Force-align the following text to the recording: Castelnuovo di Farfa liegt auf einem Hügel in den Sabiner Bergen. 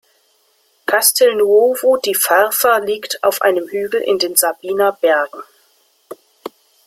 Castelnuovo 0.87 1.95
di 1.99 2.15
Farfa 2.15 2.79
liegt 2.79 3.23
auf 3.23 3.43
einem 3.43 3.67
Hügel 3.67 4.01
in 4.01 4.17
den 4.17 4.35
Sabiner 4.35 4.93
Bergen. 4.93 5.43